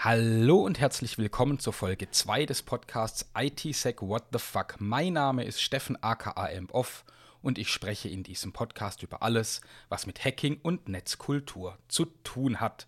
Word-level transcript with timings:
Hallo 0.00 0.58
und 0.58 0.78
herzlich 0.78 1.18
willkommen 1.18 1.58
zur 1.58 1.72
Folge 1.72 2.08
2 2.08 2.46
des 2.46 2.62
Podcasts 2.62 3.28
ITSec 3.36 4.00
What 4.00 4.26
the 4.30 4.38
Fuck. 4.38 4.76
Mein 4.78 5.14
Name 5.14 5.42
ist 5.42 5.60
Steffen 5.60 6.00
aka 6.00 6.48
Off 6.70 7.04
und 7.42 7.58
ich 7.58 7.68
spreche 7.68 8.08
in 8.08 8.22
diesem 8.22 8.52
Podcast 8.52 9.02
über 9.02 9.24
alles, 9.24 9.60
was 9.88 10.06
mit 10.06 10.24
Hacking 10.24 10.60
und 10.62 10.88
Netzkultur 10.88 11.76
zu 11.88 12.04
tun 12.22 12.60
hat. 12.60 12.86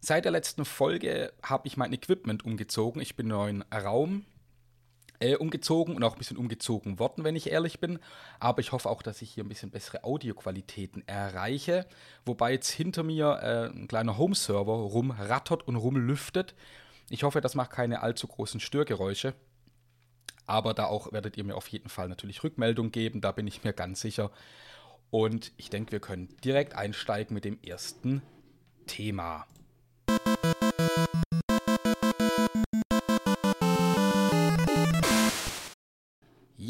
Seit 0.00 0.24
der 0.24 0.32
letzten 0.32 0.64
Folge 0.64 1.30
habe 1.42 1.68
ich 1.68 1.76
mein 1.76 1.92
Equipment 1.92 2.42
umgezogen. 2.42 3.02
Ich 3.02 3.16
bin 3.16 3.28
neuen 3.28 3.60
Raum 3.70 4.24
äh, 5.20 5.36
umgezogen 5.36 5.96
und 5.96 6.02
auch 6.04 6.12
ein 6.14 6.18
bisschen 6.18 6.36
umgezogen 6.36 6.98
worden, 6.98 7.24
wenn 7.24 7.36
ich 7.36 7.50
ehrlich 7.50 7.80
bin. 7.80 7.98
Aber 8.40 8.60
ich 8.60 8.72
hoffe 8.72 8.88
auch, 8.90 9.02
dass 9.02 9.22
ich 9.22 9.30
hier 9.30 9.44
ein 9.44 9.48
bisschen 9.48 9.70
bessere 9.70 10.04
Audioqualitäten 10.04 11.06
erreiche. 11.06 11.86
Wobei 12.24 12.52
jetzt 12.52 12.70
hinter 12.70 13.02
mir 13.02 13.38
äh, 13.42 13.76
ein 13.76 13.88
kleiner 13.88 14.18
Home-Server 14.18 14.72
rumrattert 14.72 15.66
und 15.66 15.76
rumlüftet. 15.76 16.54
Ich 17.10 17.22
hoffe, 17.22 17.40
das 17.40 17.54
macht 17.54 17.70
keine 17.70 18.02
allzu 18.02 18.26
großen 18.26 18.60
Störgeräusche. 18.60 19.34
Aber 20.46 20.74
da 20.74 20.86
auch 20.86 21.12
werdet 21.12 21.36
ihr 21.36 21.44
mir 21.44 21.56
auf 21.56 21.68
jeden 21.68 21.88
Fall 21.88 22.08
natürlich 22.08 22.44
Rückmeldung 22.44 22.90
geben, 22.90 23.20
da 23.20 23.32
bin 23.32 23.46
ich 23.46 23.64
mir 23.64 23.72
ganz 23.72 24.00
sicher. 24.00 24.30
Und 25.10 25.52
ich 25.56 25.70
denke, 25.70 25.92
wir 25.92 26.00
können 26.00 26.28
direkt 26.44 26.74
einsteigen 26.74 27.34
mit 27.34 27.44
dem 27.44 27.58
ersten 27.62 28.22
Thema. 28.86 29.46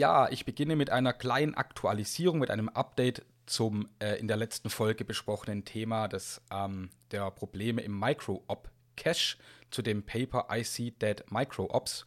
Ja, 0.04 0.28
ich 0.30 0.44
beginne 0.44 0.76
mit 0.76 0.90
einer 0.90 1.14
kleinen 1.14 1.54
Aktualisierung, 1.54 2.38
mit 2.38 2.50
einem 2.50 2.68
Update 2.68 3.24
zum 3.46 3.88
äh, 4.00 4.18
in 4.18 4.28
der 4.28 4.36
letzten 4.36 4.68
Folge 4.68 5.02
besprochenen 5.02 5.64
Thema 5.64 6.08
des, 6.08 6.42
ähm, 6.52 6.90
der 7.10 7.30
Probleme 7.30 7.80
im 7.80 7.98
Micro-Op-Cache 7.98 9.38
zu 9.70 9.80
dem 9.80 10.02
Paper 10.02 10.48
I 10.52 10.62
See 10.62 10.90
Dead 10.90 11.24
Micro-Ops. 11.30 12.04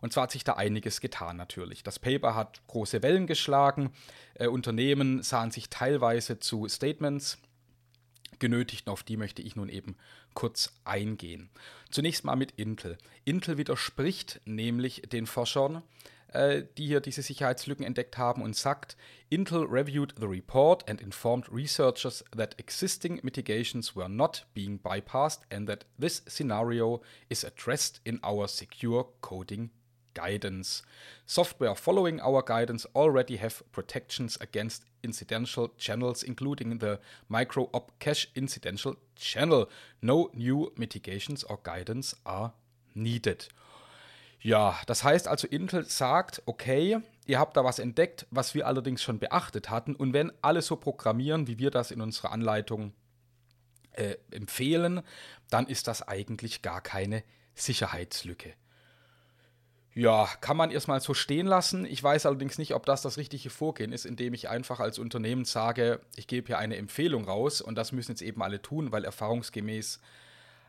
Und 0.00 0.14
zwar 0.14 0.22
hat 0.22 0.30
sich 0.30 0.44
da 0.44 0.54
einiges 0.54 1.02
getan 1.02 1.36
natürlich. 1.36 1.82
Das 1.82 1.98
Paper 1.98 2.34
hat 2.34 2.66
große 2.68 3.02
Wellen 3.02 3.26
geschlagen. 3.26 3.92
Äh, 4.32 4.46
Unternehmen 4.46 5.22
sahen 5.22 5.50
sich 5.50 5.68
teilweise 5.68 6.38
zu 6.38 6.66
Statements 6.68 7.36
genötigt. 8.38 8.86
Und 8.86 8.94
auf 8.94 9.02
die 9.02 9.18
möchte 9.18 9.42
ich 9.42 9.56
nun 9.56 9.68
eben 9.68 9.98
kurz 10.32 10.72
eingehen. 10.84 11.50
Zunächst 11.90 12.24
mal 12.24 12.36
mit 12.36 12.52
Intel. 12.52 12.96
Intel 13.26 13.58
widerspricht 13.58 14.40
nämlich 14.46 15.02
den 15.02 15.26
Forschern, 15.26 15.82
äh, 16.36 16.66
die 16.76 16.86
hier 16.86 17.00
diese 17.00 17.22
Sicherheitslücken 17.22 17.84
entdeckt 17.84 18.18
haben 18.18 18.42
und 18.42 18.54
sagt, 18.54 18.96
Intel 19.30 19.64
reviewed 19.64 20.14
the 20.18 20.26
report 20.26 20.88
and 20.88 21.00
informed 21.00 21.48
researchers 21.50 22.24
that 22.36 22.58
existing 22.58 23.20
mitigations 23.22 23.96
were 23.96 24.08
not 24.08 24.46
being 24.54 24.78
bypassed 24.78 25.40
and 25.50 25.68
that 25.68 25.86
this 25.98 26.22
scenario 26.26 27.00
is 27.28 27.44
addressed 27.44 28.00
in 28.04 28.20
our 28.22 28.46
secure 28.46 29.06
coding 29.22 29.70
guidance. 30.14 30.82
Software 31.26 31.74
following 31.74 32.20
our 32.20 32.42
guidance 32.42 32.86
already 32.94 33.36
have 33.36 33.62
protections 33.72 34.38
against 34.40 34.84
incidental 35.02 35.70
channels, 35.76 36.22
including 36.22 36.78
the 36.78 36.98
micro 37.28 37.68
op 37.72 37.92
cache 37.98 38.28
incidental 38.34 38.96
channel. 39.14 39.68
No 40.02 40.30
new 40.34 40.72
mitigations 40.76 41.44
or 41.44 41.58
guidance 41.62 42.14
are 42.24 42.52
needed. 42.94 43.48
Ja, 44.46 44.78
das 44.86 45.02
heißt 45.02 45.26
also, 45.26 45.48
Intel 45.48 45.86
sagt, 45.86 46.40
okay, 46.46 47.00
ihr 47.26 47.40
habt 47.40 47.56
da 47.56 47.64
was 47.64 47.80
entdeckt, 47.80 48.28
was 48.30 48.54
wir 48.54 48.68
allerdings 48.68 49.02
schon 49.02 49.18
beachtet 49.18 49.70
hatten. 49.70 49.96
Und 49.96 50.12
wenn 50.12 50.30
alle 50.40 50.62
so 50.62 50.76
programmieren, 50.76 51.48
wie 51.48 51.58
wir 51.58 51.72
das 51.72 51.90
in 51.90 52.00
unserer 52.00 52.30
Anleitung 52.30 52.92
äh, 53.90 54.14
empfehlen, 54.30 55.02
dann 55.50 55.66
ist 55.66 55.88
das 55.88 56.06
eigentlich 56.06 56.62
gar 56.62 56.80
keine 56.80 57.24
Sicherheitslücke. 57.56 58.54
Ja, 59.94 60.28
kann 60.40 60.56
man 60.56 60.70
erstmal 60.70 61.00
so 61.00 61.12
stehen 61.12 61.48
lassen. 61.48 61.84
Ich 61.84 62.00
weiß 62.00 62.24
allerdings 62.24 62.56
nicht, 62.56 62.72
ob 62.72 62.86
das 62.86 63.02
das 63.02 63.16
richtige 63.16 63.50
Vorgehen 63.50 63.90
ist, 63.90 64.06
indem 64.06 64.32
ich 64.32 64.48
einfach 64.48 64.78
als 64.78 65.00
Unternehmen 65.00 65.44
sage, 65.44 65.98
ich 66.14 66.28
gebe 66.28 66.46
hier 66.46 66.58
eine 66.58 66.76
Empfehlung 66.76 67.24
raus 67.24 67.60
und 67.60 67.74
das 67.74 67.90
müssen 67.90 68.12
jetzt 68.12 68.22
eben 68.22 68.40
alle 68.44 68.62
tun, 68.62 68.92
weil 68.92 69.04
erfahrungsgemäß 69.04 69.98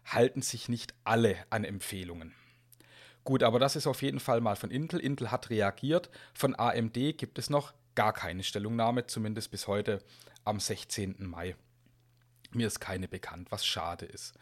halten 0.03 0.41
sich 0.41 0.67
nicht 0.67 0.95
alle 1.03 1.35
an 1.51 1.63
Empfehlungen. 1.63 2.33
Gut, 3.27 3.43
aber 3.43 3.59
das 3.59 3.75
ist 3.75 3.87
auf 3.87 4.03
jeden 4.03 4.21
Fall 4.21 4.39
mal 4.39 4.55
von 4.55 4.71
Intel. 4.71 5.01
Intel 5.01 5.31
hat 5.31 5.49
reagiert. 5.49 6.09
Von 6.33 6.57
AMD 6.57 6.93
gibt 6.93 7.37
es 7.37 7.49
noch 7.49 7.73
gar 7.93 8.13
keine 8.13 8.41
Stellungnahme, 8.41 9.05
zumindest 9.05 9.51
bis 9.51 9.67
heute 9.67 10.01
am 10.45 10.61
16. 10.61 11.27
Mai. 11.27 11.57
Mir 12.53 12.67
ist 12.67 12.79
keine 12.79 13.09
bekannt, 13.09 13.51
was 13.51 13.65
schade 13.65 14.05
ist. 14.05 14.33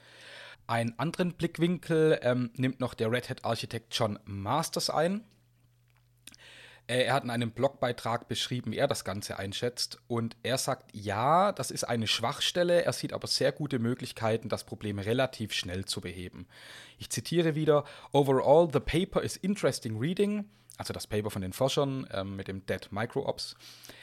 Einen 0.68 0.94
anderen 1.00 1.34
Blickwinkel 1.34 2.20
ähm, 2.22 2.52
nimmt 2.58 2.80
noch 2.80 2.94
der 2.94 3.12
Red 3.12 3.28
Hat-Architekt 3.28 3.98
John 3.98 4.20
Masters 4.26 4.92
ein. 4.92 5.24
Äh, 6.88 7.04
er 7.04 7.14
hat 7.14 7.24
in 7.24 7.30
einem 7.30 7.52
Blogbeitrag 7.52 8.28
beschrieben, 8.28 8.72
wie 8.72 8.78
er 8.78 8.88
das 8.88 9.04
Ganze 9.04 9.40
einschätzt. 9.40 10.00
Und 10.08 10.36
er 10.44 10.58
sagt, 10.58 10.90
ja, 10.94 11.52
das 11.52 11.72
ist 11.72 11.84
eine 11.84 12.08
Schwachstelle. 12.08 12.84
Er 12.84 12.94
sieht 12.94 13.14
aber 13.14 13.28
sehr 13.28 13.52
gute 13.52 13.80
Möglichkeiten, 13.80 14.50
das 14.50 14.64
Problem 14.64 15.00
relativ 15.00 15.54
schnell 15.54 15.86
zu 15.86 16.02
beheben. 16.02 16.48
Ich 16.98 17.10
zitiere 17.10 17.56
wieder: 17.56 17.86
Overall, 18.12 18.70
the 18.72 18.80
paper 18.80 19.22
is 19.22 19.38
interesting 19.38 19.98
reading. 20.00 20.46
Also 20.78 20.94
das 20.94 21.08
Paper 21.08 21.32
von 21.32 21.42
den 21.42 21.54
Forschern 21.54 22.06
ähm, 22.12 22.36
mit 22.36 22.50
dem 22.50 22.66
Dead 22.66 22.92
Micro-Ops. 22.92 23.56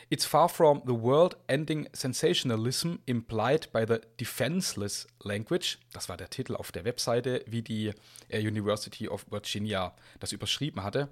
It's 0.09 0.25
far 0.25 0.49
from 0.49 0.83
the 0.87 0.93
world-ending 0.93 1.89
sensationalism 1.93 2.97
implied 3.07 3.71
by 3.73 3.85
the 3.87 3.99
defenseless 4.19 5.07
language. 5.23 5.79
Das 5.93 6.09
war 6.09 6.17
der 6.17 6.31
Titel 6.31 6.57
auf 6.57 6.73
der 6.73 6.85
Webseite, 6.85 7.45
wie 7.47 7.63
die 7.63 7.93
äh, 8.29 8.41
University 8.41 9.09
of 9.09 9.27
Virginia 9.31 9.95
das 10.19 10.33
überschrieben 10.33 10.83
hatte. 10.83 11.09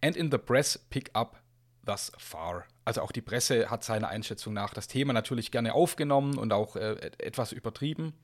And 0.00 0.16
in 0.16 0.30
the 0.30 0.38
press 0.38 0.78
pick 0.78 1.10
up 1.14 1.42
thus 1.84 2.12
far. 2.18 2.66
Also 2.84 3.02
auch 3.02 3.12
die 3.12 3.20
Presse 3.20 3.70
hat 3.70 3.84
seiner 3.84 4.08
Einschätzung 4.08 4.52
nach 4.52 4.74
das 4.74 4.88
Thema 4.88 5.12
natürlich 5.12 5.50
gerne 5.50 5.74
aufgenommen 5.74 6.38
und 6.38 6.52
auch 6.52 6.76
äh, 6.76 7.10
etwas 7.18 7.52
übertrieben. 7.52 8.14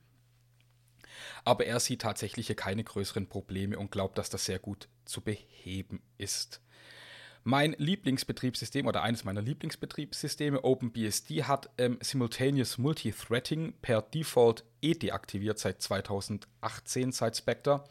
Aber 1.45 1.65
er 1.65 1.79
sieht 1.79 2.01
tatsächlich 2.01 2.47
hier 2.47 2.55
keine 2.55 2.83
größeren 2.83 3.27
Probleme 3.27 3.77
und 3.77 3.91
glaubt, 3.91 4.17
dass 4.17 4.29
das 4.29 4.45
sehr 4.45 4.59
gut 4.59 4.87
zu 5.05 5.21
beheben 5.21 6.01
ist. 6.17 6.61
Mein 7.45 7.75
Lieblingsbetriebssystem 7.77 8.87
oder 8.87 9.03
eines 9.03 9.25
meiner 9.25 9.41
Lieblingsbetriebssysteme, 9.41 10.63
OpenBSD, 10.63 11.43
hat 11.43 11.69
ähm, 11.77 11.97
Simultaneous 12.01 12.77
Multithreading 12.77 13.73
per 13.81 14.01
Default 14.01 14.63
eh 14.81 14.93
deaktiviert 14.93 15.59
seit 15.59 15.81
2018, 15.81 17.11
seit 17.11 17.35
Spectre. 17.35 17.83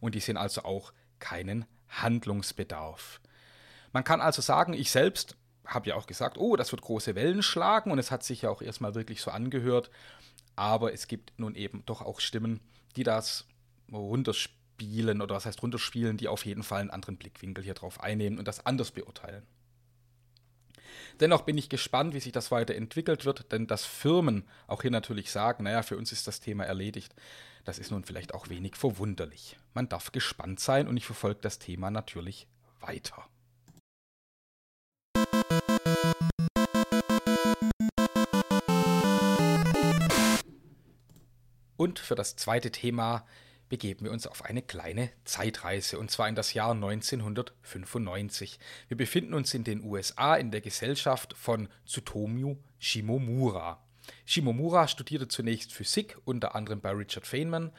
Und 0.00 0.16
die 0.16 0.20
sehen 0.20 0.36
also 0.36 0.64
auch 0.64 0.92
keinen 1.20 1.66
Handlungsbedarf. 1.88 3.20
Man 3.92 4.04
kann 4.04 4.20
also 4.20 4.42
sagen, 4.42 4.72
ich 4.72 4.90
selbst 4.90 5.36
habe 5.66 5.88
ja 5.88 5.94
auch 5.96 6.06
gesagt, 6.06 6.38
oh, 6.38 6.56
das 6.56 6.72
wird 6.72 6.82
große 6.82 7.14
Wellen 7.14 7.42
schlagen 7.42 7.90
und 7.90 7.98
es 7.98 8.10
hat 8.10 8.22
sich 8.22 8.42
ja 8.42 8.50
auch 8.50 8.62
erstmal 8.62 8.94
wirklich 8.94 9.20
so 9.20 9.30
angehört. 9.30 9.90
Aber 10.54 10.92
es 10.92 11.08
gibt 11.08 11.38
nun 11.38 11.54
eben 11.54 11.84
doch 11.86 12.02
auch 12.02 12.20
Stimmen, 12.20 12.60
die 12.96 13.02
das 13.02 13.46
runterspielen 13.92 15.20
oder 15.20 15.34
was 15.34 15.46
heißt 15.46 15.62
runterspielen, 15.62 16.16
die 16.16 16.28
auf 16.28 16.46
jeden 16.46 16.62
Fall 16.62 16.80
einen 16.80 16.90
anderen 16.90 17.16
Blickwinkel 17.16 17.62
hier 17.64 17.74
drauf 17.74 18.00
einnehmen 18.00 18.38
und 18.38 18.48
das 18.48 18.64
anders 18.64 18.90
beurteilen. 18.90 19.42
Dennoch 21.20 21.42
bin 21.42 21.56
ich 21.56 21.68
gespannt, 21.68 22.14
wie 22.14 22.20
sich 22.20 22.32
das 22.32 22.50
weiterentwickelt 22.50 23.24
wird, 23.24 23.50
denn 23.52 23.66
dass 23.66 23.84
Firmen 23.84 24.44
auch 24.66 24.82
hier 24.82 24.90
natürlich 24.90 25.30
sagen, 25.30 25.64
naja, 25.64 25.82
für 25.82 25.96
uns 25.96 26.12
ist 26.12 26.26
das 26.26 26.40
Thema 26.40 26.64
erledigt, 26.64 27.14
das 27.66 27.78
ist 27.80 27.90
nun 27.90 28.04
vielleicht 28.04 28.32
auch 28.32 28.48
wenig 28.48 28.76
verwunderlich. 28.76 29.58
Man 29.74 29.88
darf 29.88 30.12
gespannt 30.12 30.60
sein 30.60 30.86
und 30.86 30.96
ich 30.96 31.04
verfolge 31.04 31.40
das 31.40 31.58
Thema 31.58 31.90
natürlich 31.90 32.46
weiter. 32.80 33.28
Und 41.76 41.98
für 41.98 42.14
das 42.14 42.36
zweite 42.36 42.70
Thema 42.70 43.26
begeben 43.68 44.04
wir 44.04 44.12
uns 44.12 44.28
auf 44.28 44.44
eine 44.44 44.62
kleine 44.62 45.10
Zeitreise, 45.24 45.98
und 45.98 46.10
zwar 46.10 46.28
in 46.28 46.36
das 46.36 46.54
Jahr 46.54 46.70
1995. 46.70 48.60
Wir 48.86 48.96
befinden 48.96 49.34
uns 49.34 49.52
in 49.54 49.64
den 49.64 49.82
USA 49.82 50.36
in 50.36 50.52
der 50.52 50.60
Gesellschaft 50.60 51.34
von 51.36 51.68
Tsutomu 51.84 52.58
Shimomura. 52.78 53.85
Shimomura 54.24 54.88
studierte 54.88 55.28
zunächst 55.28 55.72
Physik, 55.72 56.18
unter 56.24 56.54
anderem 56.54 56.80
bei 56.80 56.90
Richard 56.90 57.26
Feynman, 57.26 57.72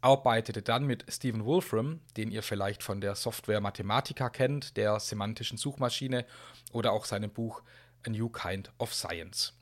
arbeitete 0.00 0.62
dann 0.62 0.84
mit 0.84 1.04
Stephen 1.08 1.44
Wolfram, 1.44 2.00
den 2.16 2.30
ihr 2.30 2.42
vielleicht 2.42 2.82
von 2.82 3.00
der 3.00 3.14
Software 3.14 3.60
Mathematica 3.60 4.30
kennt, 4.30 4.76
der 4.76 4.98
semantischen 5.00 5.58
Suchmaschine, 5.58 6.26
oder 6.72 6.92
auch 6.92 7.04
seinem 7.04 7.30
Buch 7.30 7.62
A 8.06 8.10
New 8.10 8.28
Kind 8.28 8.72
of 8.78 8.92
Science. 8.92 9.54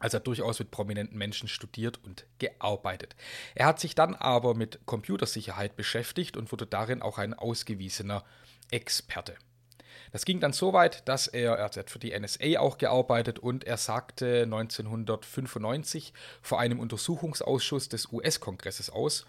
Also 0.00 0.18
durchaus 0.18 0.58
mit 0.58 0.70
prominenten 0.70 1.18
Menschen 1.18 1.48
studiert 1.48 2.02
und 2.04 2.26
gearbeitet. 2.38 3.16
Er 3.54 3.66
hat 3.66 3.80
sich 3.80 3.94
dann 3.94 4.14
aber 4.14 4.54
mit 4.54 4.80
Computersicherheit 4.86 5.76
beschäftigt 5.76 6.36
und 6.36 6.52
wurde 6.52 6.66
darin 6.66 7.02
auch 7.02 7.18
ein 7.18 7.34
ausgewiesener 7.34 8.24
Experte. 8.70 9.36
Das 10.12 10.24
ging 10.24 10.40
dann 10.40 10.52
so 10.52 10.72
weit, 10.72 11.08
dass 11.08 11.26
er, 11.26 11.54
er 11.54 11.64
hat 11.64 11.90
für 11.90 11.98
die 11.98 12.18
NSA 12.18 12.58
auch 12.58 12.78
gearbeitet 12.78 13.38
und 13.38 13.64
er 13.64 13.76
sagte 13.76 14.42
1995 14.42 16.12
vor 16.42 16.60
einem 16.60 16.80
Untersuchungsausschuss 16.80 17.88
des 17.88 18.12
US-Kongresses 18.12 18.90
aus, 18.90 19.26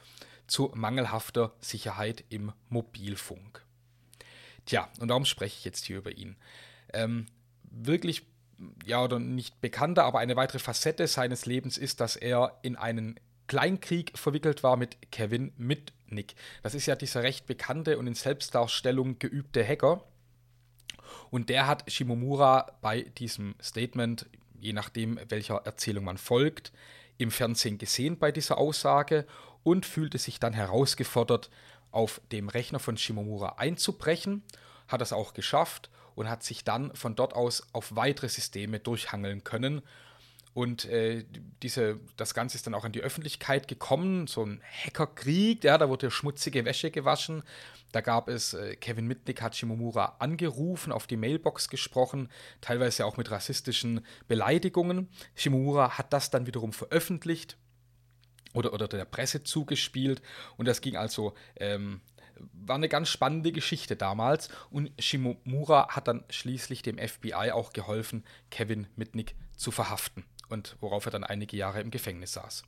zu 0.48 0.72
mangelhafter 0.74 1.54
Sicherheit 1.60 2.24
im 2.30 2.52
Mobilfunk. 2.70 3.64
Tja, 4.66 4.90
und 5.00 5.10
darum 5.10 5.26
spreche 5.26 5.58
ich 5.58 5.66
jetzt 5.66 5.86
hier 5.86 5.98
über 5.98 6.12
ihn. 6.12 6.36
Ähm, 6.94 7.28
wirklich, 7.64 8.24
ja, 8.86 9.04
oder 9.04 9.20
nicht 9.20 9.62
bekannter, 9.62 10.04
aber 10.04 10.20
eine 10.20 10.36
weitere 10.36 10.60
Facette 10.60 11.08
seines 11.08 11.46
Lebens 11.46 11.78
ist, 11.78 12.02
dass 12.02 12.16
er 12.16 12.60
in 12.62 12.76
einen 12.76 13.20
Kleinkrieg 13.48 14.18
verwickelt 14.18 14.64
war 14.64 14.78
mit 14.78 15.12
Kevin 15.12 15.52
Mitnick. 15.58 16.36
Das 16.62 16.76
ist 16.76 16.86
ja 16.86 16.96
dieser 16.96 17.24
recht 17.24 17.48
bekannte 17.48 17.98
und 17.98 18.08
in 18.08 18.14
Selbstdarstellung 18.14 19.18
geübte 19.20 19.66
Hacker. 19.66 20.04
Und 21.32 21.50
der 21.50 21.68
hat 21.68 21.92
Shimomura 21.92 22.72
bei 22.82 23.04
diesem 23.04 23.56
Statement, 23.62 24.28
je 24.60 24.74
nachdem 24.74 25.20
welcher 25.30 25.58
Erzählung 25.66 26.06
man 26.06 26.18
folgt, 26.18 26.72
im 27.18 27.32
Fernsehen 27.32 27.78
gesehen 27.78 28.18
bei 28.18 28.32
dieser 28.32 28.58
Aussage 28.58 29.26
und 29.64 29.86
fühlte 29.86 30.18
sich 30.18 30.40
dann 30.40 30.54
herausgefordert, 30.54 31.50
auf 31.92 32.22
dem 32.32 32.50
Rechner 32.50 32.80
von 32.80 32.98
Shimomura 32.98 33.56
einzubrechen, 33.58 34.44
hat 34.88 35.02
es 35.02 35.14
auch 35.14 35.34
geschafft 35.34 35.90
und 36.16 36.30
hat 36.30 36.44
sich 36.44 36.64
dann 36.64 36.94
von 36.96 37.16
dort 37.16 37.34
aus 37.34 37.68
auf 37.74 37.96
weitere 37.96 38.30
Systeme 38.30 38.80
durchhangeln 38.80 39.44
können. 39.44 39.82
Und 40.54 40.86
äh, 40.86 41.26
diese, 41.62 42.00
das 42.18 42.34
Ganze 42.34 42.58
ist 42.58 42.66
dann 42.66 42.74
auch 42.74 42.84
an 42.84 42.92
die 42.92 43.02
Öffentlichkeit 43.02 43.68
gekommen, 43.68 44.28
so 44.28 44.46
ein 44.46 44.62
Hackerkrieg, 44.64 45.64
ja, 45.64 45.78
da 45.78 45.90
wurde 45.90 46.10
schmutzige 46.10 46.66
Wäsche 46.66 46.92
gewaschen. 46.92 47.44
Da 47.92 48.02
gab 48.02 48.30
es, 48.30 48.54
äh, 48.54 48.76
Kevin 48.76 49.08
Mitnick 49.08 49.42
hat 49.42 49.56
Shimomura 49.56 50.18
angerufen, 50.20 50.92
auf 50.92 51.08
die 51.08 51.18
Mailbox 51.18 51.70
gesprochen, 51.70 52.30
teilweise 52.62 53.06
auch 53.06 53.18
mit 53.18 53.30
rassistischen 53.32 54.06
Beleidigungen. 54.28 55.08
Shimomura 55.36 55.98
hat 55.98 56.14
das 56.14 56.32
dann 56.32 56.48
wiederum 56.48 56.74
veröffentlicht 56.74 57.58
oder, 58.54 58.74
oder 58.74 58.88
der 58.88 59.06
Presse 59.06 59.44
zugespielt 59.44 60.22
und 60.58 60.68
das 60.68 60.82
ging 60.82 60.98
also, 60.98 61.36
ähm, 61.58 62.02
war 62.54 62.76
eine 62.76 62.90
ganz 62.90 63.10
spannende 63.10 63.52
Geschichte 63.52 63.96
damals 63.96 64.50
und 64.72 64.92
Shimomura 65.00 65.90
hat 65.90 66.08
dann 66.08 66.24
schließlich 66.30 66.82
dem 66.82 66.98
FBI 66.98 67.52
auch 67.52 67.74
geholfen, 67.74 68.24
Kevin 68.50 68.88
Mitnick 68.96 69.36
zu 69.56 69.72
verhaften 69.72 70.24
und 70.50 70.76
worauf 70.82 71.06
er 71.06 71.12
dann 71.12 71.24
einige 71.24 71.58
Jahre 71.58 71.82
im 71.82 71.92
Gefängnis 71.92 72.34
saß. 72.34 72.64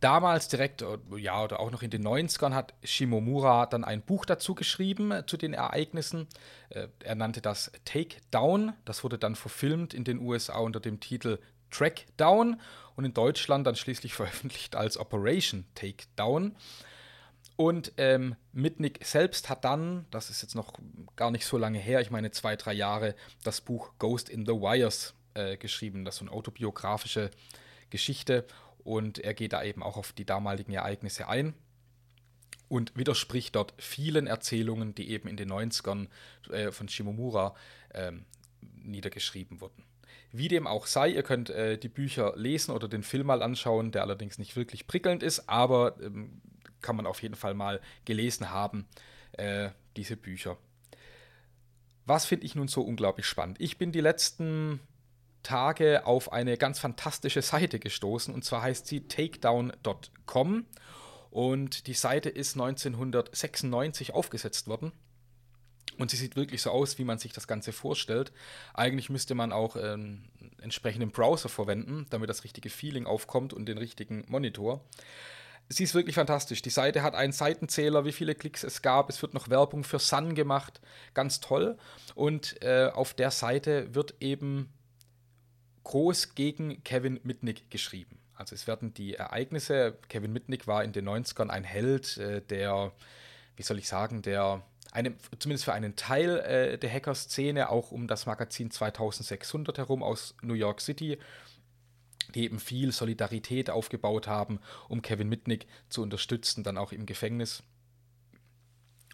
Damals 0.00 0.48
direkt, 0.48 0.80
äh, 0.80 0.98
ja, 1.18 1.44
oder 1.44 1.60
auch 1.60 1.70
noch 1.70 1.82
in 1.82 1.90
den 1.90 2.02
90ern 2.02 2.54
hat 2.54 2.72
Shimomura 2.82 3.66
dann 3.66 3.84
ein 3.84 4.00
Buch 4.00 4.24
dazu 4.24 4.54
geschrieben 4.54 5.12
äh, 5.12 5.26
zu 5.26 5.36
den 5.36 5.52
Ereignissen. 5.52 6.26
Äh, 6.70 6.88
er 7.04 7.14
nannte 7.14 7.42
das 7.42 7.70
Take 7.84 8.16
Down. 8.30 8.72
Das 8.86 9.04
wurde 9.04 9.18
dann 9.18 9.36
verfilmt 9.36 9.92
in 9.92 10.04
den 10.04 10.18
USA 10.18 10.58
unter 10.58 10.80
dem 10.80 11.00
Titel 11.00 11.38
Track 11.70 12.06
Down 12.16 12.60
und 12.96 13.04
in 13.04 13.12
Deutschland 13.12 13.66
dann 13.66 13.76
schließlich 13.76 14.14
veröffentlicht 14.14 14.74
als 14.74 14.96
Operation 14.96 15.66
Take 15.74 16.06
Down. 16.16 16.56
Und 17.56 17.92
ähm, 17.98 18.36
Mitnick 18.52 19.04
selbst 19.04 19.50
hat 19.50 19.66
dann, 19.66 20.06
das 20.10 20.30
ist 20.30 20.40
jetzt 20.40 20.54
noch 20.54 20.72
gar 21.14 21.30
nicht 21.30 21.44
so 21.44 21.58
lange 21.58 21.78
her, 21.78 22.00
ich 22.00 22.10
meine 22.10 22.30
zwei, 22.30 22.56
drei 22.56 22.72
Jahre, 22.72 23.14
das 23.44 23.60
Buch 23.60 23.92
Ghost 23.98 24.30
in 24.30 24.46
the 24.46 24.52
Wires 24.52 25.12
äh, 25.40 25.56
geschrieben. 25.56 26.04
Das 26.04 26.14
ist 26.14 26.18
so 26.20 26.24
eine 26.24 26.32
autobiografische 26.32 27.30
Geschichte 27.90 28.46
und 28.84 29.18
er 29.18 29.34
geht 29.34 29.52
da 29.52 29.62
eben 29.62 29.82
auch 29.82 29.96
auf 29.96 30.12
die 30.12 30.24
damaligen 30.24 30.72
Ereignisse 30.72 31.28
ein 31.28 31.54
und 32.68 32.96
widerspricht 32.96 33.56
dort 33.56 33.74
vielen 33.78 34.26
Erzählungen, 34.26 34.94
die 34.94 35.10
eben 35.10 35.28
in 35.28 35.36
den 35.36 35.50
90ern 35.50 36.08
äh, 36.50 36.70
von 36.70 36.88
Shimomura 36.88 37.54
äh, 37.90 38.12
niedergeschrieben 38.60 39.60
wurden. 39.60 39.84
Wie 40.32 40.48
dem 40.48 40.66
auch 40.68 40.86
sei, 40.86 41.08
ihr 41.08 41.24
könnt 41.24 41.50
äh, 41.50 41.76
die 41.76 41.88
Bücher 41.88 42.34
lesen 42.36 42.72
oder 42.72 42.86
den 42.86 43.02
Film 43.02 43.26
mal 43.26 43.42
anschauen, 43.42 43.90
der 43.90 44.02
allerdings 44.02 44.38
nicht 44.38 44.54
wirklich 44.54 44.86
prickelnd 44.86 45.24
ist, 45.24 45.48
aber 45.48 45.96
ähm, 46.00 46.40
kann 46.80 46.96
man 46.96 47.06
auf 47.06 47.22
jeden 47.22 47.34
Fall 47.34 47.54
mal 47.54 47.80
gelesen 48.04 48.50
haben, 48.50 48.86
äh, 49.32 49.70
diese 49.96 50.16
Bücher. 50.16 50.56
Was 52.06 52.26
finde 52.26 52.46
ich 52.46 52.54
nun 52.54 52.68
so 52.68 52.82
unglaublich 52.82 53.26
spannend? 53.26 53.60
Ich 53.60 53.78
bin 53.78 53.92
die 53.92 54.00
letzten 54.00 54.80
Tage 55.42 56.06
auf 56.06 56.32
eine 56.32 56.56
ganz 56.56 56.78
fantastische 56.78 57.42
Seite 57.42 57.78
gestoßen 57.78 58.34
und 58.34 58.44
zwar 58.44 58.62
heißt 58.62 58.86
sie 58.86 59.08
takedown.com 59.08 60.66
und 61.30 61.86
die 61.86 61.94
Seite 61.94 62.28
ist 62.28 62.54
1996 62.54 64.14
aufgesetzt 64.14 64.66
worden. 64.66 64.92
Und 65.98 66.10
sie 66.10 66.16
sieht 66.16 66.34
wirklich 66.34 66.62
so 66.62 66.70
aus, 66.70 66.98
wie 66.98 67.04
man 67.04 67.18
sich 67.18 67.32
das 67.32 67.46
Ganze 67.46 67.72
vorstellt. 67.72 68.32
Eigentlich 68.74 69.10
müsste 69.10 69.34
man 69.34 69.52
auch 69.52 69.76
einen 69.76 70.30
ähm, 70.40 70.50
entsprechenden 70.62 71.10
Browser 71.10 71.48
verwenden, 71.48 72.06
damit 72.10 72.30
das 72.30 72.44
richtige 72.44 72.70
Feeling 72.70 73.06
aufkommt 73.06 73.52
und 73.52 73.66
den 73.66 73.76
richtigen 73.76 74.24
Monitor. 74.28 74.82
Sie 75.68 75.84
ist 75.84 75.94
wirklich 75.94 76.16
fantastisch. 76.16 76.62
Die 76.62 76.70
Seite 76.70 77.02
hat 77.02 77.14
einen 77.14 77.32
Seitenzähler, 77.32 78.04
wie 78.04 78.12
viele 78.12 78.34
Klicks 78.34 78.64
es 78.64 78.82
gab. 78.82 79.08
Es 79.08 79.22
wird 79.22 79.34
noch 79.34 79.50
Werbung 79.50 79.84
für 79.84 79.98
Sun 79.98 80.34
gemacht. 80.34 80.80
Ganz 81.14 81.40
toll. 81.40 81.76
Und 82.14 82.60
äh, 82.62 82.90
auf 82.92 83.14
der 83.14 83.30
Seite 83.30 83.94
wird 83.94 84.14
eben 84.20 84.72
groß 85.84 86.34
gegen 86.34 86.82
Kevin 86.84 87.20
Mitnick 87.22 87.70
geschrieben. 87.70 88.18
Also 88.34 88.54
es 88.54 88.66
werden 88.66 88.94
die 88.94 89.14
Ereignisse, 89.14 89.98
Kevin 90.08 90.32
Mitnick 90.32 90.66
war 90.66 90.82
in 90.82 90.92
den 90.92 91.08
90ern 91.08 91.48
ein 91.48 91.64
Held, 91.64 92.16
äh, 92.16 92.40
der, 92.40 92.92
wie 93.56 93.62
soll 93.62 93.78
ich 93.78 93.88
sagen, 93.88 94.22
der 94.22 94.62
eine, 94.92 95.14
zumindest 95.38 95.64
für 95.64 95.72
einen 95.72 95.94
Teil 95.94 96.38
äh, 96.38 96.78
der 96.78 96.92
Hacker-Szene, 96.92 97.68
auch 97.68 97.92
um 97.92 98.06
das 98.06 98.26
Magazin 98.26 98.70
2600 98.70 99.78
herum 99.78 100.02
aus 100.02 100.34
New 100.42 100.54
York 100.54 100.80
City, 100.80 101.18
die 102.34 102.44
eben 102.44 102.58
viel 102.58 102.92
Solidarität 102.92 103.70
aufgebaut 103.70 104.26
haben, 104.26 104.60
um 104.88 105.02
Kevin 105.02 105.28
Mitnick 105.28 105.66
zu 105.88 106.02
unterstützen, 106.02 106.64
dann 106.64 106.78
auch 106.78 106.92
im 106.92 107.06
Gefängnis. 107.06 107.62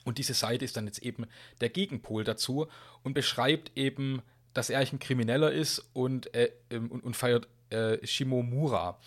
Und 0.04 0.18
diese 0.18 0.34
Seite 0.34 0.64
ist 0.64 0.76
dann 0.76 0.86
jetzt 0.86 1.02
eben 1.02 1.26
der 1.60 1.68
Gegenpol 1.68 2.22
dazu 2.22 2.68
und 3.02 3.14
beschreibt 3.14 3.72
eben 3.76 4.22
dass 4.56 4.70
er 4.70 4.78
eigentlich 4.78 4.94
ein 4.94 4.98
Krimineller 4.98 5.52
ist 5.52 5.84
und, 5.92 6.34
äh, 6.34 6.50
und, 6.70 7.04
und, 7.04 7.14
feiert 7.14 7.46
äh, 7.68 8.04
Shimomura. 8.06 8.98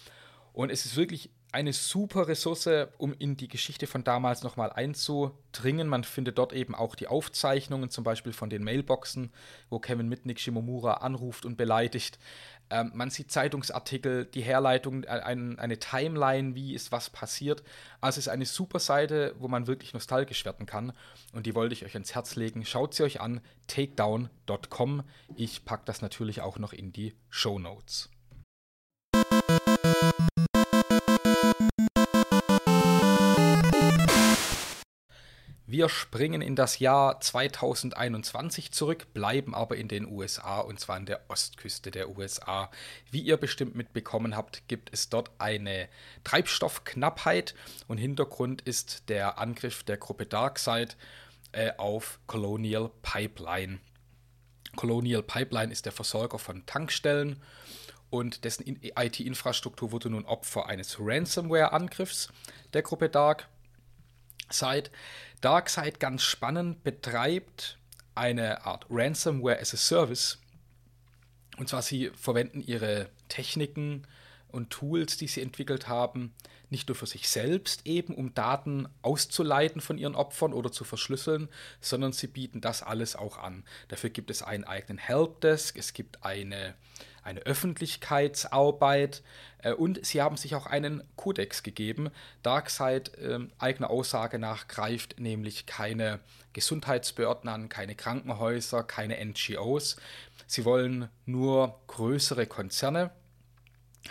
Und 0.54 0.70
es 0.70 0.86
ist 0.86 0.96
wirklich 0.96 1.32
eine 1.52 1.74
super 1.74 2.28
Ressource, 2.28 2.70
um 3.00 3.16
in 3.18 3.36
die 3.36 3.48
Geschichte 3.48 3.88
von 3.88 4.04
damals 4.04 4.44
nochmal 4.44 4.72
einzudringen. 4.72 5.88
Man 5.88 6.04
findet 6.04 6.38
dort 6.38 6.54
eben 6.54 6.76
auch 6.76 6.94
die 6.94 7.08
Aufzeichnungen, 7.08 7.90
zum 7.90 8.04
Beispiel 8.04 8.34
von 8.34 8.52
den 8.52 8.64
Mailboxen, 8.64 9.32
wo 9.72 9.80
Kevin 9.80 10.08
Mitnick 10.08 10.40
Shimomura 10.40 10.96
anruft 10.96 11.46
und 11.46 11.58
beleidigt. 11.58 12.20
Ähm, 12.70 12.92
man 12.94 13.10
sieht 13.10 13.32
Zeitungsartikel, 13.32 14.26
die 14.26 14.42
Herleitung, 14.42 15.04
äh, 15.04 15.08
ein, 15.08 15.58
eine 15.60 15.80
Timeline, 15.80 16.56
wie 16.56 16.74
ist 16.74 16.92
was 16.92 17.10
passiert. 17.10 17.64
Also 18.02 18.20
es 18.20 18.28
ist 18.28 18.30
eine 18.30 18.46
super 18.46 18.80
Seite, 18.80 19.36
wo 19.40 19.48
man 19.48 19.68
wirklich 19.68 19.94
nostalgisch 19.94 20.46
werden 20.46 20.66
kann. 20.66 20.94
Und 21.34 21.46
die 21.46 21.56
wollte 21.56 21.74
ich 21.74 21.86
euch 21.86 21.94
ans 21.94 22.14
Herz 22.14 22.36
legen. 22.36 22.66
Schaut 22.66 22.94
sie 22.94 23.04
euch 23.04 23.22
an, 23.22 23.42
takedown.com. 23.68 25.04
Ich 25.36 25.66
packe 25.66 25.84
das 25.86 26.02
natürlich 26.02 26.42
auch 26.42 26.60
noch 26.60 26.74
in 26.74 26.92
die 26.92 27.16
Show 27.30 27.60
Notes. 27.60 28.10
Wir 35.72 35.88
springen 35.88 36.42
in 36.42 36.56
das 36.56 36.80
Jahr 36.80 37.22
2021 37.22 38.72
zurück, 38.72 39.14
bleiben 39.14 39.54
aber 39.54 39.78
in 39.78 39.88
den 39.88 40.08
USA 40.08 40.62
und 40.62 40.80
zwar 40.80 40.96
an 40.96 41.06
der 41.06 41.22
Ostküste 41.30 41.92
der 41.92 42.18
USA. 42.18 42.72
Wie 43.12 43.22
ihr 43.22 43.38
bestimmt 43.38 43.76
mitbekommen 43.76 44.36
habt, 44.36 44.68
gibt 44.68 44.92
es 44.92 45.10
dort 45.10 45.30
eine 45.38 45.88
Treibstoffknappheit 46.24 47.54
und 47.88 48.00
Hintergrund 48.00 48.64
ist 48.64 49.10
der 49.10 49.38
Angriff 49.38 49.84
der 49.84 49.98
Gruppe 49.98 50.26
Darkseid 50.26 50.98
äh, 51.52 51.74
auf 51.78 52.20
Colonial 52.26 52.90
Pipeline. 53.04 53.78
Colonial 54.76 55.22
Pipeline 55.22 55.72
ist 55.72 55.86
der 55.86 55.94
Versorger 55.94 56.40
von 56.40 56.66
Tankstellen 56.66 57.44
und 58.10 58.44
dessen 58.44 58.66
IT-Infrastruktur 58.66 59.92
wurde 59.92 60.10
nun 60.10 60.26
Opfer 60.26 60.66
eines 60.66 60.98
Ransomware-Angriffs 61.00 62.30
der 62.74 62.82
Gruppe 62.82 63.08
Darkseid. 64.50 64.90
Darkseid 65.42 66.00
ganz 66.00 66.24
spannend 66.24 66.84
betreibt 66.84 67.78
eine 68.16 68.66
Art 68.66 68.88
Ransomware 68.90 69.60
as 69.60 69.76
a 69.76 69.78
Service. 69.78 70.40
Und 71.58 71.70
zwar 71.70 71.84
sie 71.84 72.10
verwenden 72.16 72.62
ihre 72.62 73.10
Techniken 73.28 74.08
und 74.48 74.72
Tools, 74.72 75.18
die 75.18 75.28
sie 75.28 75.42
entwickelt 75.42 75.88
haben, 75.88 76.34
nicht 76.72 76.88
nur 76.88 76.96
für 76.96 77.06
sich 77.06 77.30
selbst 77.30 77.86
eben, 77.86 78.16
um 78.16 78.34
Daten 78.34 78.88
auszuleiten 79.04 79.82
von 79.82 80.00
ihren 80.00 80.16
Opfern 80.16 80.54
oder 80.54 80.72
zu 80.72 80.84
verschlüsseln, 80.84 81.48
sondern 81.80 82.12
sie 82.12 82.28
bieten 82.28 82.60
das 82.60 82.82
alles 82.82 83.16
auch 83.16 83.38
an. 83.38 83.64
Dafür 83.90 84.10
gibt 84.10 84.32
es 84.32 84.42
einen 84.42 84.64
eigenen 84.64 84.98
Helpdesk, 84.98 85.78
es 85.78 85.94
gibt 85.94 86.24
eine 86.24 86.74
eine 87.24 87.42
Öffentlichkeitsarbeit 87.42 89.24
äh, 89.60 89.74
und 89.74 90.06
sie 90.06 90.22
haben 90.22 90.38
sich 90.38 90.56
auch 90.56 90.66
einen 90.66 91.04
Kodex 91.16 91.64
gegeben. 91.64 92.10
Darkseid 92.44 93.18
äh, 93.18 93.40
eigener 93.58 93.90
Aussage 93.90 94.40
nach 94.40 94.68
greift 94.68 95.20
nämlich 95.20 95.66
keine 95.66 96.20
Gesundheitsbehörden 96.54 97.50
an, 97.50 97.70
keine 97.70 97.96
Krankenhäuser, 97.96 98.84
keine 98.84 99.24
NGOs. 99.24 99.98
Sie 100.48 100.66
wollen 100.66 101.10
nur 101.26 101.80
größere 101.88 102.48
Konzerne 102.48 103.12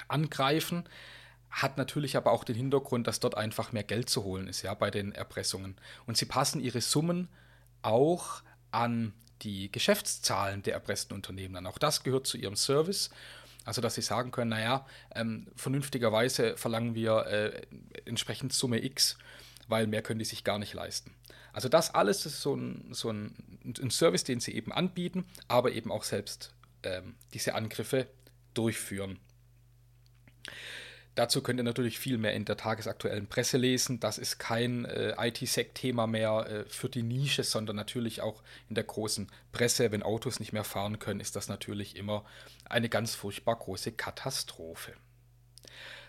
angreifen. 0.06 0.84
hat 1.50 1.78
natürlich 1.78 2.16
aber 2.16 2.32
auch 2.32 2.44
den 2.44 2.54
Hintergrund, 2.54 3.06
dass 3.06 3.20
dort 3.20 3.34
einfach 3.34 3.72
mehr 3.72 3.82
Geld 3.82 4.10
zu 4.10 4.22
holen 4.22 4.48
ist, 4.48 4.62
ja, 4.62 4.74
bei 4.74 4.90
den 4.90 5.12
Erpressungen. 5.12 5.76
Und 6.06 6.18
sie 6.18 6.26
passen 6.26 6.60
ihre 6.60 6.82
Summen 6.82 7.28
auch 7.82 8.42
an 8.70 9.14
die 9.42 9.70
Geschäftszahlen 9.70 10.62
der 10.62 10.74
erpressten 10.74 11.14
Unternehmen 11.14 11.56
an. 11.56 11.66
Auch 11.66 11.78
das 11.78 12.02
gehört 12.02 12.26
zu 12.26 12.36
ihrem 12.36 12.56
Service. 12.56 13.10
Also, 13.64 13.82
dass 13.82 13.96
sie 13.96 14.02
sagen 14.02 14.30
können, 14.30 14.50
naja, 14.50 14.86
ähm, 15.14 15.46
vernünftigerweise 15.54 16.56
verlangen 16.56 16.94
wir 16.94 17.26
äh, 17.26 17.62
entsprechend 18.06 18.52
Summe 18.52 18.82
X, 18.82 19.18
weil 19.66 19.86
mehr 19.86 20.02
können 20.02 20.18
die 20.18 20.24
sich 20.24 20.42
gar 20.42 20.58
nicht 20.58 20.72
leisten. 20.72 21.14
Also 21.52 21.68
das 21.68 21.94
alles 21.94 22.24
ist 22.24 22.40
so 22.40 22.54
ein, 22.54 22.88
so 22.92 23.10
ein, 23.10 23.34
ein 23.64 23.90
Service, 23.90 24.24
den 24.24 24.40
sie 24.40 24.54
eben 24.54 24.72
anbieten, 24.72 25.24
aber 25.48 25.72
eben 25.72 25.90
auch 25.90 26.04
selbst 26.04 26.54
ähm, 26.82 27.16
diese 27.34 27.54
Angriffe 27.54 28.06
durchführen. 28.54 29.18
Dazu 31.18 31.42
könnt 31.42 31.58
ihr 31.58 31.64
natürlich 31.64 31.98
viel 31.98 32.16
mehr 32.16 32.32
in 32.32 32.44
der 32.44 32.56
tagesaktuellen 32.56 33.26
Presse 33.26 33.56
lesen. 33.56 33.98
Das 33.98 34.18
ist 34.18 34.38
kein 34.38 34.84
äh, 34.84 35.16
IT-Sec-Thema 35.18 36.06
mehr 36.06 36.46
äh, 36.48 36.64
für 36.68 36.88
die 36.88 37.02
Nische, 37.02 37.42
sondern 37.42 37.74
natürlich 37.74 38.22
auch 38.22 38.40
in 38.68 38.76
der 38.76 38.84
großen 38.84 39.26
Presse. 39.50 39.90
Wenn 39.90 40.04
Autos 40.04 40.38
nicht 40.38 40.52
mehr 40.52 40.62
fahren 40.62 41.00
können, 41.00 41.18
ist 41.18 41.34
das 41.34 41.48
natürlich 41.48 41.96
immer 41.96 42.24
eine 42.68 42.88
ganz 42.88 43.16
furchtbar 43.16 43.56
große 43.56 43.90
Katastrophe. 43.90 44.92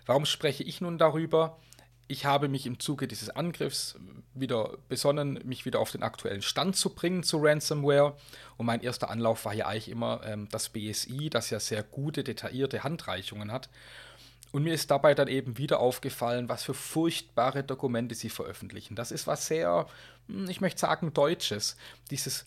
Warum 0.05 0.27
spreche 0.27 0.61
ich 0.61 0.79
nun 0.79 0.99
darüber? 0.99 1.57
Ich 2.07 2.25
habe 2.25 2.47
mich 2.47 2.67
im 2.67 2.79
Zuge 2.79 3.07
dieses 3.07 3.31
Angriffs 3.31 3.97
wieder 4.35 4.77
besonnen, 4.89 5.39
mich 5.43 5.65
wieder 5.65 5.79
auf 5.79 5.89
den 5.89 6.03
aktuellen 6.03 6.43
Stand 6.43 6.75
zu 6.75 6.93
bringen 6.93 7.23
zu 7.23 7.39
Ransomware. 7.41 8.15
Und 8.57 8.67
mein 8.67 8.81
erster 8.81 9.09
Anlauf 9.09 9.43
war 9.45 9.55
ja 9.55 9.65
eigentlich 9.65 9.89
immer 9.89 10.21
ähm, 10.23 10.47
das 10.51 10.69
BSI, 10.69 11.31
das 11.31 11.49
ja 11.49 11.59
sehr 11.59 11.81
gute, 11.81 12.23
detaillierte 12.23 12.83
Handreichungen 12.83 13.51
hat. 13.51 13.69
Und 14.51 14.63
mir 14.63 14.73
ist 14.73 14.89
dabei 14.89 15.13
dann 15.13 15.27
eben 15.27 15.57
wieder 15.57 15.79
aufgefallen, 15.79 16.49
was 16.49 16.63
für 16.63 16.73
furchtbare 16.73 17.63
Dokumente 17.63 18.15
sie 18.15 18.29
veröffentlichen. 18.29 18.95
Das 18.95 19.11
ist 19.11 19.27
was 19.27 19.45
sehr, 19.45 19.87
hm, 20.27 20.49
ich 20.49 20.61
möchte 20.61 20.79
sagen, 20.79 21.13
Deutsches. 21.13 21.75
Dieses, 22.09 22.45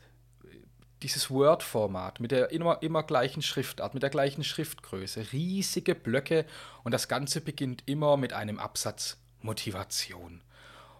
dieses 1.02 1.30
Word-Format 1.30 2.20
mit 2.20 2.30
der 2.30 2.50
immer, 2.50 2.82
immer 2.82 3.02
gleichen 3.02 3.42
Schriftart, 3.42 3.94
mit 3.94 4.02
der 4.02 4.10
gleichen 4.10 4.42
Schriftgröße. 4.44 5.32
Riesige 5.32 5.94
Blöcke 5.94 6.44
und 6.82 6.92
das 6.92 7.08
Ganze 7.08 7.40
beginnt 7.40 7.82
immer 7.86 8.16
mit 8.16 8.32
einem 8.32 8.58
Absatz 8.58 9.18
Motivation. 9.40 10.40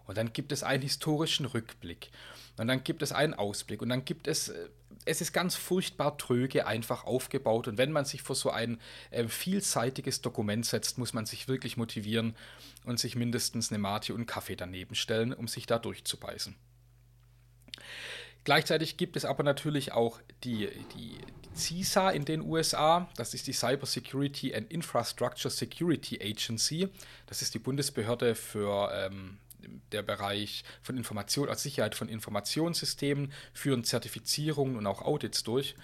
Und 0.06 0.18
dann 0.18 0.32
gibt 0.32 0.52
es 0.52 0.62
einen 0.62 0.82
historischen 0.82 1.46
Rückblick. 1.46 2.10
Und 2.58 2.68
dann 2.68 2.84
gibt 2.84 3.02
es 3.02 3.12
einen 3.12 3.34
Ausblick. 3.34 3.82
Und 3.82 3.88
dann 3.88 4.04
gibt 4.04 4.26
es 4.26 4.48
äh, 4.48 4.68
es 5.04 5.20
ist 5.20 5.32
ganz 5.32 5.54
furchtbar 5.54 6.16
tröge 6.16 6.66
einfach 6.66 7.04
aufgebaut. 7.04 7.68
Und 7.68 7.78
wenn 7.78 7.92
man 7.92 8.04
sich 8.04 8.22
vor 8.22 8.36
so 8.36 8.50
ein 8.50 8.80
äh, 9.10 9.26
vielseitiges 9.26 10.20
Dokument 10.20 10.64
setzt, 10.64 10.98
muss 10.98 11.12
man 11.12 11.26
sich 11.26 11.48
wirklich 11.48 11.76
motivieren 11.76 12.36
und 12.84 12.98
sich 12.98 13.16
mindestens 13.16 13.70
eine 13.70 13.78
Mate 13.78 14.14
und 14.14 14.26
Kaffee 14.26 14.56
daneben 14.56 14.94
stellen, 14.94 15.32
um 15.32 15.48
sich 15.48 15.66
da 15.66 15.78
durchzubeißen. 15.78 16.54
Gleichzeitig 18.44 18.96
gibt 18.96 19.16
es 19.16 19.24
aber 19.24 19.44
natürlich 19.44 19.92
auch 19.92 20.20
die, 20.42 20.68
die, 20.96 21.18
die 21.44 21.56
CISA 21.56 22.10
in 22.10 22.24
den 22.24 22.40
USA, 22.40 23.08
das 23.16 23.34
ist 23.34 23.46
die 23.46 23.52
Cyber 23.52 23.86
Security 23.86 24.52
and 24.54 24.70
Infrastructure 24.72 25.50
Security 25.50 26.20
Agency, 26.20 26.88
das 27.26 27.40
ist 27.40 27.54
die 27.54 27.60
Bundesbehörde 27.60 28.34
für 28.34 28.90
ähm, 28.92 29.38
der 29.92 30.02
Bereich 30.02 30.64
von 30.82 30.96
Information, 30.96 31.48
als 31.48 31.62
Sicherheit 31.62 31.94
von 31.94 32.08
Informationssystemen, 32.08 33.32
führen 33.52 33.84
Zertifizierungen 33.84 34.76
und 34.76 34.86
auch 34.86 35.02
Audits 35.02 35.42
durch. 35.42 35.74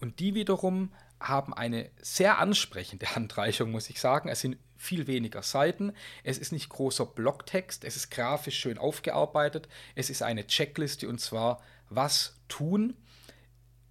Und 0.00 0.20
die 0.20 0.34
wiederum 0.34 0.92
haben 1.20 1.54
eine 1.54 1.90
sehr 2.00 2.38
ansprechende 2.38 3.06
Handreichung, 3.14 3.70
muss 3.70 3.90
ich 3.90 4.00
sagen. 4.00 4.28
Es 4.28 4.40
sind 4.40 4.56
viel 4.76 5.06
weniger 5.06 5.42
Seiten. 5.42 5.92
Es 6.24 6.38
ist 6.38 6.52
nicht 6.52 6.68
großer 6.68 7.06
Blocktext. 7.06 7.84
Es 7.84 7.96
ist 7.96 8.10
grafisch 8.10 8.58
schön 8.58 8.78
aufgearbeitet. 8.78 9.68
Es 9.94 10.10
ist 10.10 10.22
eine 10.22 10.46
Checkliste 10.46 11.08
und 11.08 11.20
zwar, 11.20 11.62
was 11.88 12.40
tun, 12.48 12.96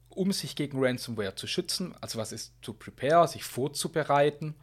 um 0.09 0.33
sich 0.33 0.57
gegen 0.57 0.83
Ransomware 0.83 1.35
zu 1.35 1.47
schützen. 1.47 1.95
Also 2.01 2.19
was 2.19 2.33
ist 2.33 2.53
to 2.61 2.73
prepare, 2.73 3.27
sich 3.27 3.45
vorzubereiten 3.45 4.55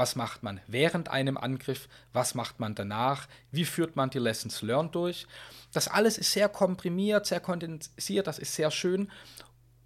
was 0.00 0.16
macht 0.16 0.42
man 0.42 0.62
während 0.66 1.10
einem 1.10 1.36
Angriff? 1.36 1.86
Was 2.14 2.34
macht 2.34 2.58
man 2.58 2.74
danach? 2.74 3.28
Wie 3.50 3.66
führt 3.66 3.96
man 3.96 4.08
die 4.08 4.18
Lessons 4.18 4.62
learned 4.62 4.94
durch? 4.94 5.26
Das 5.74 5.88
alles 5.88 6.16
ist 6.16 6.32
sehr 6.32 6.48
komprimiert, 6.48 7.26
sehr 7.26 7.40
kondensiert, 7.40 8.26
das 8.26 8.38
ist 8.38 8.54
sehr 8.54 8.70
schön, 8.70 9.10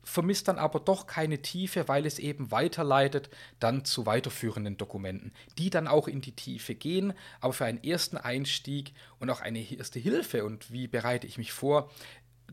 vermisst 0.04 0.46
dann 0.46 0.56
aber 0.60 0.78
doch 0.78 1.08
keine 1.08 1.42
Tiefe, 1.42 1.88
weil 1.88 2.06
es 2.06 2.20
eben 2.20 2.52
weiterleitet 2.52 3.28
dann 3.58 3.84
zu 3.84 4.06
weiterführenden 4.06 4.76
Dokumenten, 4.76 5.32
die 5.58 5.68
dann 5.68 5.88
auch 5.88 6.06
in 6.06 6.20
die 6.20 6.36
Tiefe 6.36 6.76
gehen, 6.76 7.12
aber 7.40 7.52
für 7.52 7.64
einen 7.64 7.82
ersten 7.82 8.16
Einstieg 8.16 8.92
und 9.18 9.30
auch 9.30 9.40
eine 9.40 9.68
erste 9.68 9.98
Hilfe 9.98 10.44
und 10.44 10.70
wie 10.70 10.86
bereite 10.86 11.26
ich 11.26 11.38
mich 11.38 11.50
vor, 11.52 11.90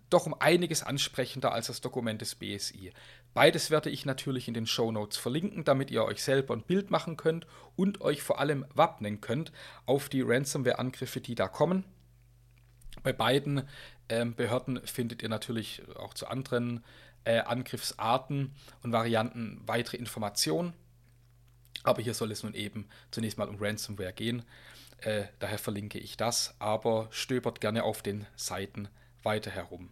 doch 0.09 0.25
um 0.25 0.33
einiges 0.33 0.81
ansprechender 0.81 1.51
als 1.51 1.67
das 1.67 1.81
Dokument 1.81 2.21
des 2.21 2.33
BSI. 2.33 2.91
Beides 3.33 3.71
werde 3.71 3.89
ich 3.89 4.05
natürlich 4.05 4.47
in 4.47 4.53
den 4.53 4.67
Show 4.67 4.91
Notes 4.91 5.17
verlinken, 5.17 5.63
damit 5.63 5.89
ihr 5.89 6.03
euch 6.03 6.21
selber 6.21 6.53
ein 6.53 6.63
Bild 6.63 6.91
machen 6.91 7.15
könnt 7.15 7.47
und 7.75 8.01
euch 8.01 8.21
vor 8.21 8.39
allem 8.39 8.65
wappnen 8.73 9.21
könnt 9.21 9.53
auf 9.85 10.09
die 10.09 10.21
Ransomware-Angriffe, 10.21 11.21
die 11.21 11.35
da 11.35 11.47
kommen. 11.47 11.85
Bei 13.03 13.13
beiden 13.13 13.67
ähm, 14.09 14.35
Behörden 14.35 14.85
findet 14.85 15.23
ihr 15.23 15.29
natürlich 15.29 15.81
auch 15.95 16.13
zu 16.13 16.27
anderen 16.27 16.83
äh, 17.23 17.39
Angriffsarten 17.39 18.53
und 18.83 18.91
Varianten 18.91 19.61
weitere 19.65 19.97
Informationen. 19.97 20.73
Aber 21.83 22.01
hier 22.01 22.13
soll 22.13 22.31
es 22.31 22.43
nun 22.43 22.53
eben 22.53 22.89
zunächst 23.11 23.37
mal 23.37 23.47
um 23.47 23.57
Ransomware 23.59 24.13
gehen. 24.13 24.43
Äh, 24.99 25.23
daher 25.39 25.57
verlinke 25.57 25.99
ich 25.99 26.17
das, 26.17 26.53
aber 26.59 27.07
stöbert 27.11 27.61
gerne 27.61 27.83
auf 27.83 28.03
den 28.03 28.27
Seiten 28.35 28.89
weiter 29.23 29.51
herum. 29.51 29.89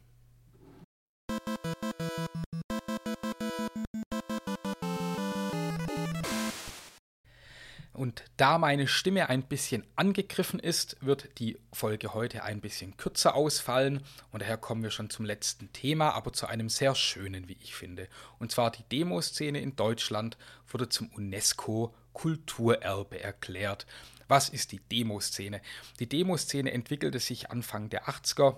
Und 8.09 8.23
da 8.37 8.57
meine 8.57 8.87
Stimme 8.87 9.29
ein 9.29 9.43
bisschen 9.43 9.85
angegriffen 9.95 10.59
ist, 10.59 10.97
wird 10.99 11.29
die 11.37 11.59
Folge 11.71 12.15
heute 12.15 12.41
ein 12.41 12.59
bisschen 12.59 12.97
kürzer 12.97 13.35
ausfallen. 13.35 14.01
Und 14.31 14.41
daher 14.41 14.57
kommen 14.57 14.81
wir 14.81 14.89
schon 14.89 15.11
zum 15.11 15.25
letzten 15.25 15.71
Thema, 15.73 16.15
aber 16.15 16.33
zu 16.33 16.47
einem 16.47 16.69
sehr 16.69 16.95
schönen, 16.95 17.47
wie 17.47 17.57
ich 17.61 17.75
finde. 17.75 18.07
Und 18.39 18.51
zwar 18.51 18.71
die 18.71 18.81
Demoszene 18.81 19.61
in 19.61 19.75
Deutschland 19.75 20.39
wurde 20.69 20.89
zum 20.89 21.09
UNESCO-Kulturerbe 21.09 23.21
erklärt. 23.21 23.85
Was 24.27 24.49
ist 24.49 24.71
die 24.71 24.79
Demoszene? 24.79 25.61
Die 25.99 26.09
Demoszene 26.09 26.71
entwickelte 26.71 27.19
sich 27.19 27.51
Anfang 27.51 27.91
der 27.91 28.07
80er 28.07 28.55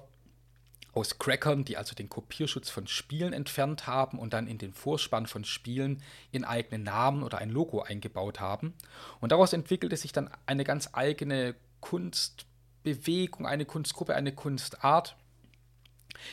aus 0.94 1.20
Crackern, 1.20 1.64
die 1.64 1.78
also 1.78 1.96
den 1.96 2.10
Kopierschutz 2.10 2.70
von 2.70 2.88
Spielen 2.88 3.34
entfernt 3.34 3.88
haben 3.88 4.20
und 4.20 4.34
dann 4.34 4.48
in 4.48 4.58
den 4.58 4.74
Vorspann 4.74 5.26
von 5.26 5.46
Spielen 5.46 6.04
ihren 6.32 6.44
eigenen 6.44 6.84
Namen 6.84 7.24
oder 7.24 7.38
ein 7.38 7.50
Logo 7.50 7.82
eingebaut 7.82 8.40
haben. 8.40 8.74
Und 9.20 9.32
daraus 9.32 9.54
entwickelte 9.54 9.96
sich 9.96 10.12
dann 10.12 10.30
eine 10.46 10.64
ganz 10.64 10.90
eigene 10.94 11.56
Kunstbewegung, 11.80 13.46
eine 13.46 13.66
Kunstgruppe, 13.66 14.16
eine 14.16 14.34
Kunstart, 14.34 15.16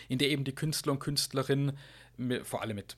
in 0.09 0.19
der 0.19 0.31
eben 0.31 0.45
die 0.45 0.55
Künstler 0.55 0.93
und 0.93 0.99
Künstlerinnen 0.99 1.79
vor 2.43 2.63
allem 2.63 2.77
mit 2.77 2.97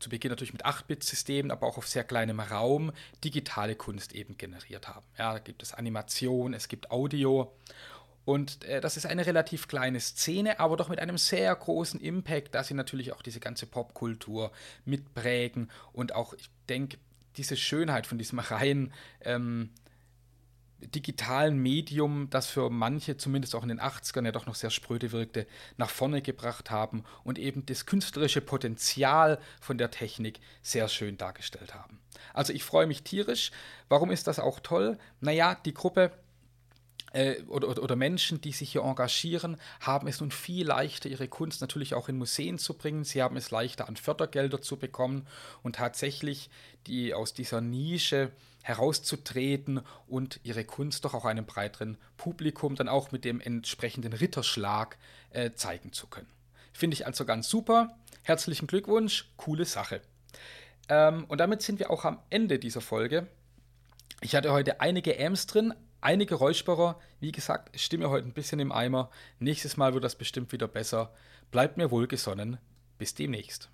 zu 0.00 0.08
Beginn 0.08 0.30
natürlich 0.30 0.52
mit 0.52 0.66
8-Bit-Systemen, 0.66 1.52
aber 1.52 1.66
auch 1.66 1.78
auf 1.78 1.86
sehr 1.86 2.02
kleinem 2.02 2.40
Raum 2.40 2.92
digitale 3.22 3.76
Kunst 3.76 4.12
eben 4.14 4.36
generiert 4.36 4.88
haben. 4.88 5.06
Ja, 5.16 5.34
da 5.34 5.38
gibt 5.38 5.62
es 5.62 5.72
Animation, 5.72 6.54
es 6.54 6.66
gibt 6.66 6.90
Audio 6.90 7.52
und 8.24 8.64
äh, 8.64 8.80
das 8.80 8.96
ist 8.96 9.06
eine 9.06 9.26
relativ 9.26 9.68
kleine 9.68 10.00
Szene, 10.00 10.60
aber 10.60 10.76
doch 10.76 10.88
mit 10.88 11.00
einem 11.00 11.18
sehr 11.18 11.54
großen 11.54 12.00
Impact, 12.00 12.54
da 12.54 12.62
sie 12.62 12.74
natürlich 12.74 13.12
auch 13.12 13.22
diese 13.22 13.40
ganze 13.40 13.66
Popkultur 13.66 14.52
mitprägen 14.84 15.70
und 15.92 16.14
auch, 16.14 16.34
ich 16.34 16.50
denke, 16.68 16.98
diese 17.36 17.56
Schönheit 17.56 18.06
von 18.06 18.18
diesem 18.18 18.38
rein 18.38 18.92
ähm, 19.22 19.70
digitalen 20.86 21.58
Medium, 21.58 22.28
das 22.30 22.46
für 22.46 22.70
manche, 22.70 23.16
zumindest 23.16 23.54
auch 23.54 23.62
in 23.62 23.68
den 23.68 23.80
80ern, 23.80 24.24
ja 24.24 24.32
doch 24.32 24.46
noch 24.46 24.54
sehr 24.54 24.70
spröde 24.70 25.12
wirkte, 25.12 25.46
nach 25.76 25.90
vorne 25.90 26.22
gebracht 26.22 26.70
haben 26.70 27.04
und 27.24 27.38
eben 27.38 27.64
das 27.66 27.86
künstlerische 27.86 28.40
Potenzial 28.40 29.38
von 29.60 29.78
der 29.78 29.90
Technik 29.90 30.40
sehr 30.62 30.88
schön 30.88 31.16
dargestellt 31.16 31.74
haben. 31.74 32.00
Also 32.34 32.52
ich 32.52 32.64
freue 32.64 32.86
mich 32.86 33.02
tierisch. 33.02 33.52
Warum 33.88 34.10
ist 34.10 34.26
das 34.26 34.38
auch 34.38 34.60
toll? 34.60 34.98
Naja, 35.20 35.56
die 35.64 35.74
Gruppe 35.74 36.12
oder, 37.48 37.68
oder, 37.68 37.82
oder, 37.82 37.96
Menschen, 37.96 38.40
die 38.40 38.52
sich 38.52 38.72
hier 38.72 38.82
engagieren, 38.82 39.58
haben 39.80 40.08
es 40.08 40.20
nun 40.20 40.30
viel 40.30 40.66
leichter, 40.66 41.08
ihre 41.08 41.28
Kunst 41.28 41.60
natürlich 41.60 41.94
auch 41.94 42.08
in 42.08 42.16
Museen 42.16 42.58
zu 42.58 42.74
bringen. 42.74 43.04
Sie 43.04 43.22
haben 43.22 43.36
es 43.36 43.50
leichter, 43.50 43.88
an 43.88 43.96
Fördergelder 43.96 44.62
zu 44.62 44.78
bekommen 44.78 45.26
und 45.62 45.76
tatsächlich 45.76 46.48
die 46.86 47.12
aus 47.14 47.34
dieser 47.34 47.60
Nische 47.60 48.32
herauszutreten 48.62 49.82
und 50.06 50.40
ihre 50.44 50.64
Kunst 50.64 51.04
doch 51.04 51.14
auch 51.14 51.24
einem 51.24 51.44
breiteren 51.44 51.98
Publikum 52.16 52.76
dann 52.76 52.88
auch 52.88 53.12
mit 53.12 53.24
dem 53.24 53.40
entsprechenden 53.40 54.12
Ritterschlag 54.12 54.96
äh, 55.30 55.52
zeigen 55.52 55.92
zu 55.92 56.06
können. 56.06 56.28
Finde 56.72 56.94
ich 56.94 57.06
also 57.06 57.24
ganz 57.24 57.48
super. 57.48 57.96
Herzlichen 58.22 58.68
Glückwunsch, 58.68 59.28
coole 59.36 59.64
Sache. 59.64 60.00
Ähm, 60.88 61.24
und 61.26 61.38
damit 61.38 61.62
sind 61.62 61.78
wir 61.78 61.90
auch 61.90 62.04
am 62.04 62.20
Ende 62.30 62.58
dieser 62.58 62.80
Folge 62.80 63.26
Ich 64.20 64.34
hatte 64.34 64.52
heute 64.52 64.80
einige 64.80 65.18
Amps 65.18 65.46
drin, 65.46 65.74
einige 66.02 66.34
Räusperer. 66.34 67.00
Wie 67.20 67.32
gesagt, 67.32 67.78
stimme 67.80 68.10
heute 68.10 68.28
ein 68.28 68.34
bisschen 68.34 68.60
im 68.60 68.72
Eimer. 68.72 69.10
Nächstes 69.38 69.76
Mal 69.76 69.94
wird 69.94 70.04
das 70.04 70.16
bestimmt 70.16 70.52
wieder 70.52 70.68
besser. 70.68 71.14
Bleibt 71.50 71.76
mir 71.78 71.90
wohlgesonnen. 71.90 72.58
Bis 72.98 73.14
demnächst. 73.14 73.70